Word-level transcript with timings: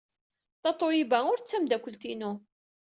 Tatoeba 0.61 1.19
ur 1.31 1.39
d 1.39 1.45
tameddakelt-inu. 1.49 2.31